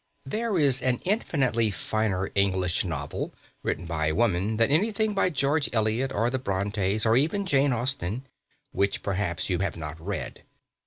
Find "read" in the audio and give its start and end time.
10.03-10.41